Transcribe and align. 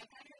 I 0.00 0.06
got 0.06 0.28
her 0.30 0.34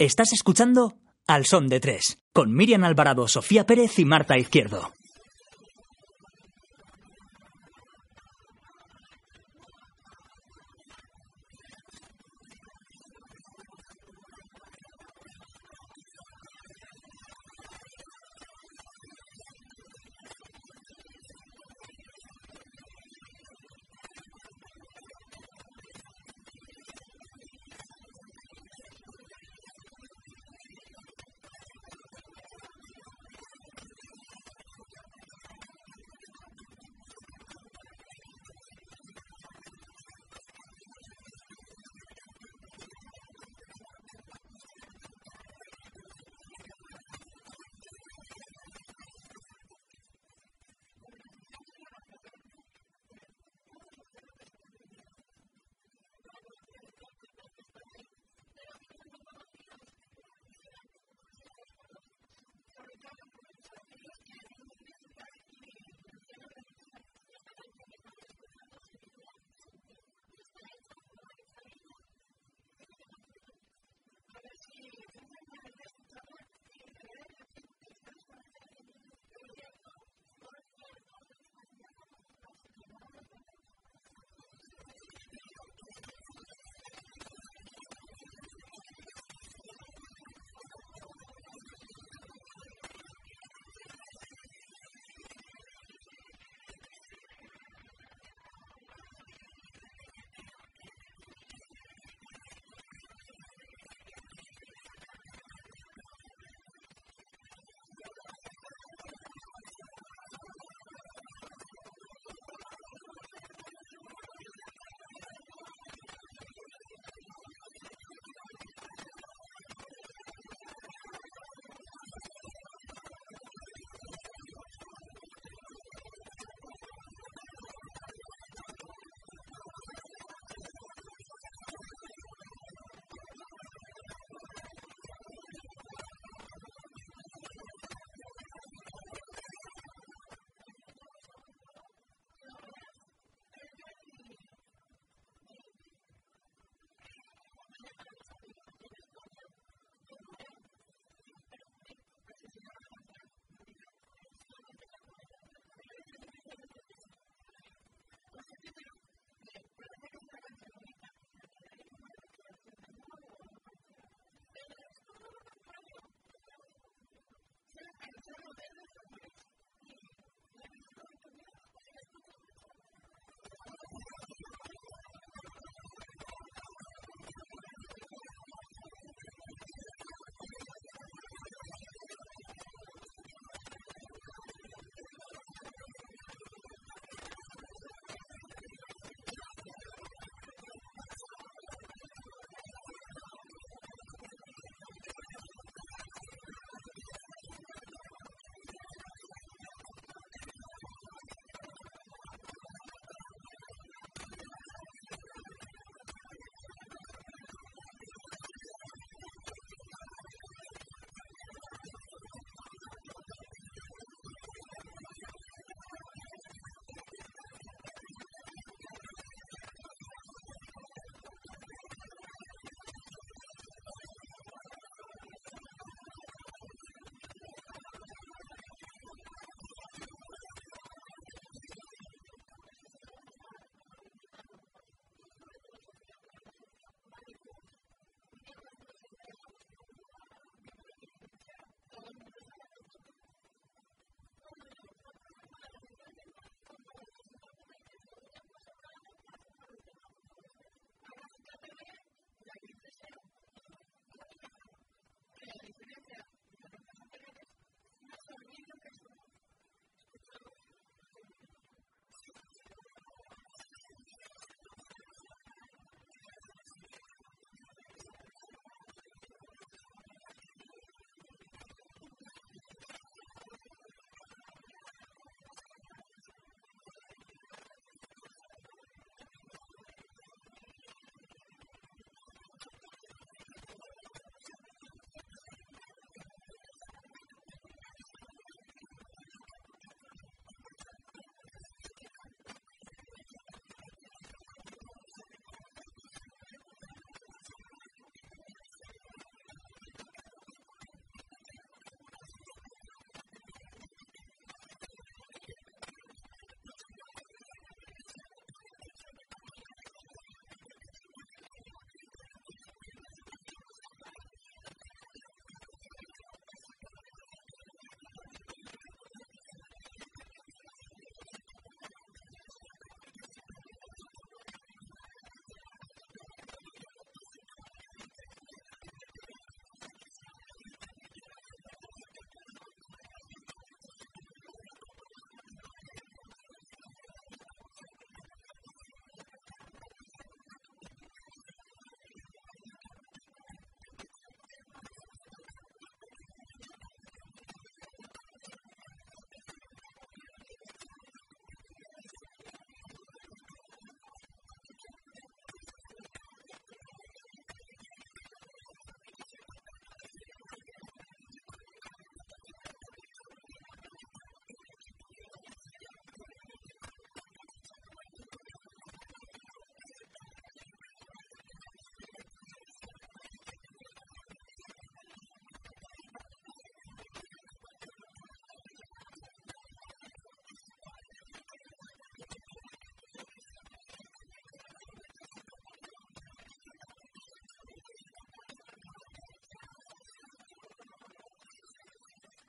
Estás 0.00 0.32
escuchando 0.32 0.94
Al 1.26 1.44
Son 1.44 1.66
de 1.66 1.80
Tres, 1.80 2.18
con 2.32 2.54
Miriam 2.54 2.84
Alvarado, 2.84 3.26
Sofía 3.26 3.66
Pérez 3.66 3.98
y 3.98 4.04
Marta 4.04 4.38
Izquierdo. 4.38 4.92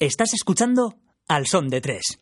Estás 0.02 0.34
escuchando 0.34 0.96
Al 1.28 1.46
Son 1.46 1.68
de 1.68 1.82
Tres. 1.82 2.22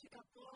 to 0.00 0.08
God. 0.08 0.51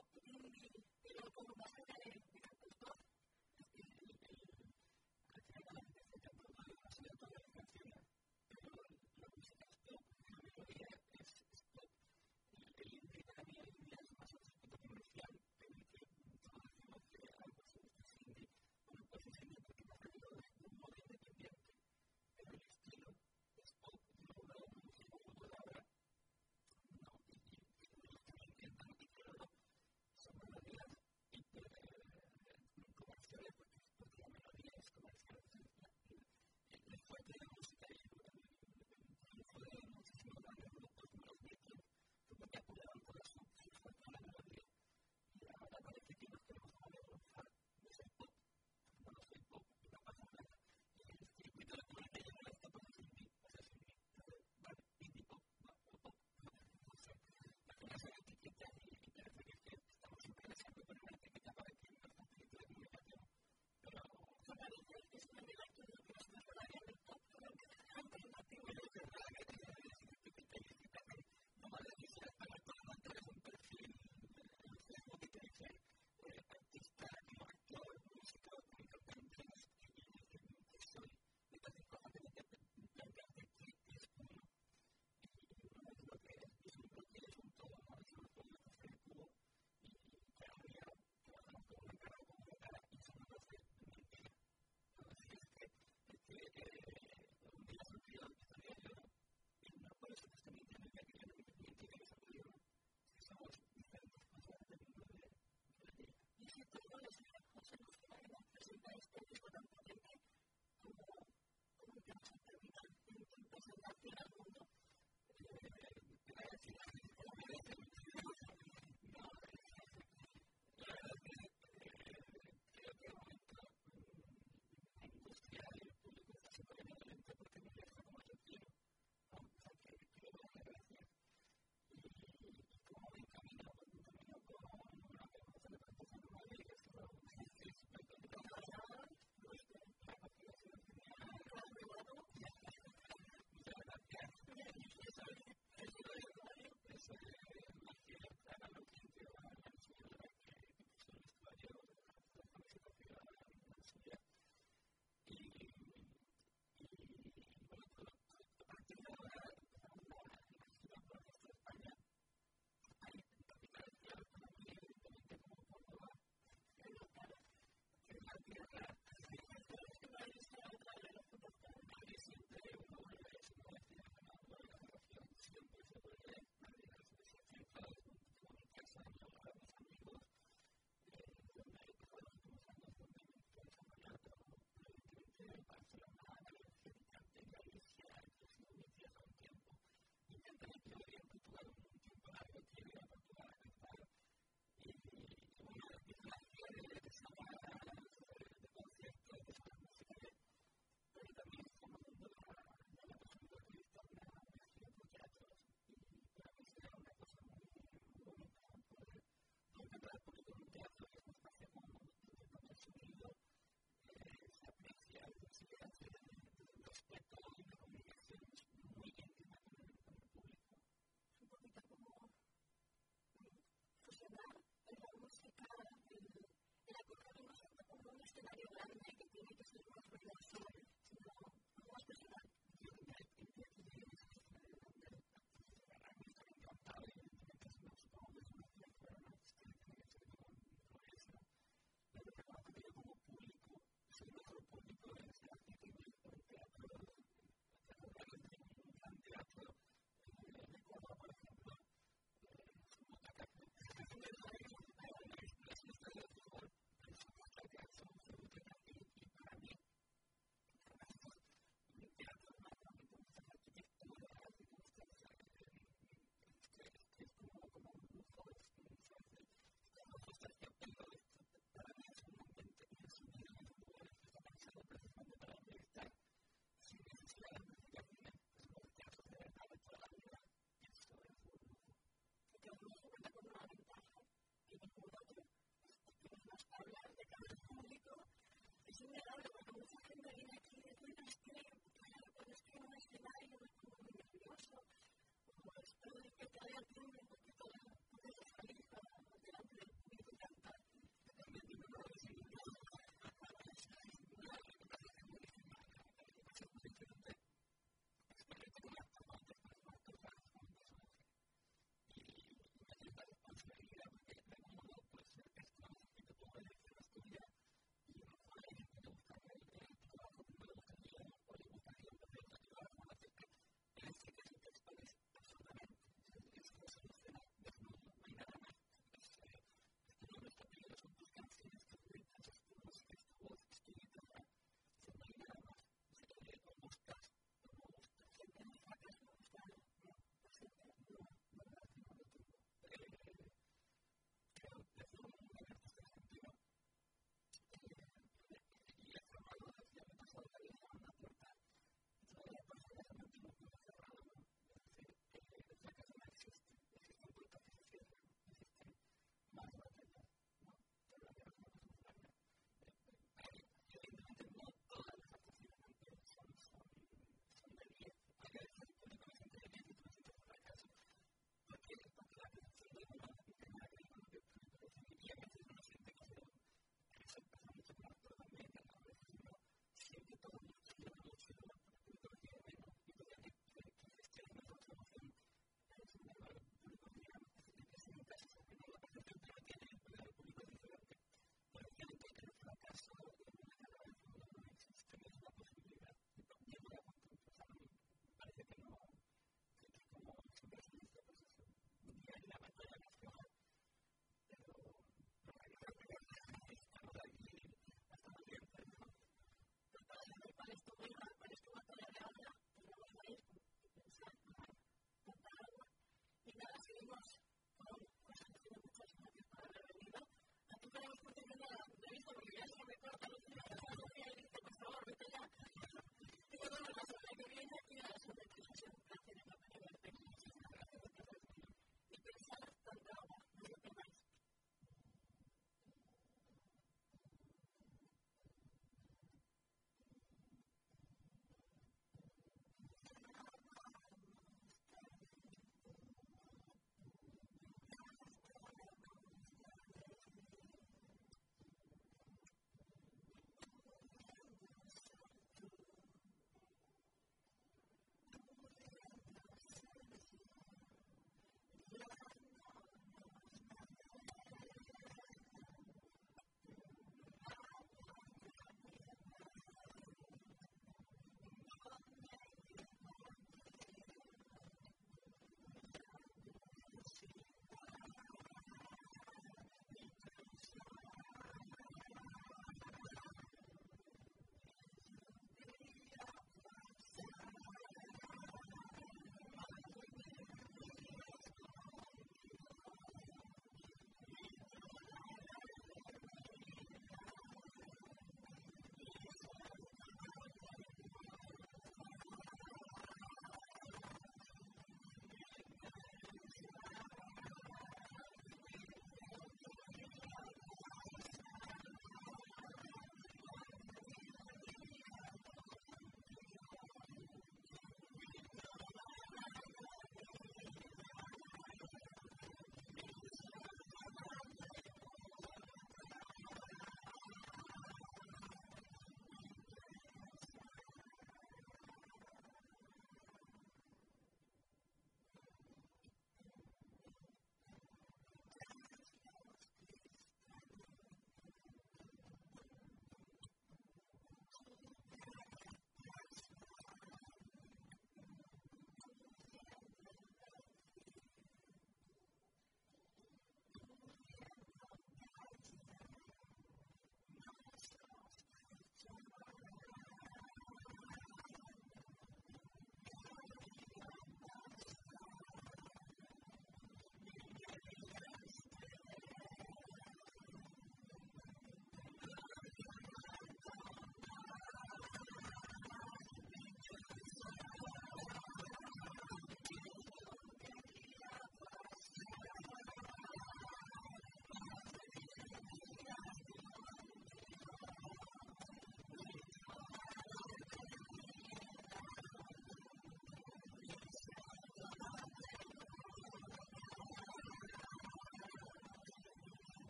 Al 288.99 289.56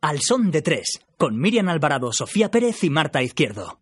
Al 0.00 0.20
son 0.20 0.50
de 0.50 0.62
tres, 0.62 1.00
con 1.16 1.38
Miriam 1.38 1.68
Alvarado, 1.68 2.12
Sofía 2.12 2.50
Pérez 2.50 2.84
y 2.84 2.90
Marta 2.90 3.22
Izquierdo. 3.22 3.80